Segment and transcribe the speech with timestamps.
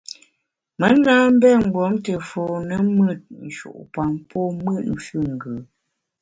[0.79, 5.53] Me na mbé mgbom te fone mùt nshu’pam pô mùt füngù.